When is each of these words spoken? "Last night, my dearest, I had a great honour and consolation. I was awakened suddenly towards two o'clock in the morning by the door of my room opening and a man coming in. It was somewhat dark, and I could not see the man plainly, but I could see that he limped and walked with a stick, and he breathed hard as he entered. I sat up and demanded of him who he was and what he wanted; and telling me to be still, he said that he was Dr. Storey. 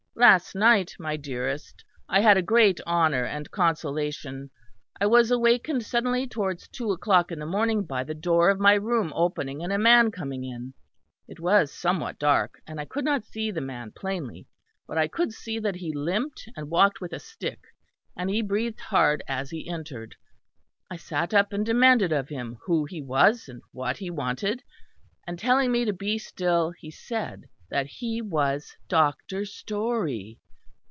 "Last 0.13 0.53
night, 0.55 0.93
my 0.99 1.17
dearest, 1.17 1.83
I 2.07 2.19
had 2.19 2.37
a 2.37 2.43
great 2.43 2.79
honour 2.85 3.23
and 3.23 3.49
consolation. 3.49 4.51
I 4.99 5.07
was 5.07 5.31
awakened 5.31 5.83
suddenly 5.83 6.27
towards 6.27 6.67
two 6.67 6.91
o'clock 6.91 7.31
in 7.31 7.39
the 7.39 7.45
morning 7.47 7.85
by 7.85 8.03
the 8.03 8.13
door 8.13 8.49
of 8.51 8.59
my 8.59 8.73
room 8.73 9.11
opening 9.15 9.63
and 9.63 9.71
a 9.73 9.79
man 9.79 10.11
coming 10.11 10.43
in. 10.43 10.75
It 11.27 11.39
was 11.39 11.71
somewhat 11.73 12.19
dark, 12.19 12.61
and 12.67 12.79
I 12.79 12.85
could 12.85 13.03
not 13.05 13.25
see 13.25 13.49
the 13.49 13.61
man 13.61 13.93
plainly, 13.95 14.47
but 14.85 14.97
I 14.97 15.07
could 15.07 15.31
see 15.31 15.57
that 15.59 15.77
he 15.77 15.91
limped 15.95 16.43
and 16.55 16.69
walked 16.69 17.01
with 17.01 17.13
a 17.13 17.19
stick, 17.19 17.61
and 18.15 18.29
he 18.29 18.43
breathed 18.43 18.81
hard 18.81 19.23
as 19.27 19.49
he 19.49 19.67
entered. 19.67 20.17
I 20.89 20.97
sat 20.97 21.33
up 21.33 21.51
and 21.51 21.65
demanded 21.65 22.11
of 22.11 22.29
him 22.29 22.57
who 22.65 22.85
he 22.85 23.01
was 23.01 23.47
and 23.49 23.61
what 23.71 23.97
he 23.97 24.11
wanted; 24.11 24.61
and 25.25 25.39
telling 25.39 25.71
me 25.71 25.83
to 25.85 25.93
be 25.93 26.19
still, 26.19 26.73
he 26.77 26.91
said 26.91 27.45
that 27.69 27.85
he 27.87 28.21
was 28.21 28.75
Dr. 28.89 29.45
Storey. 29.45 30.37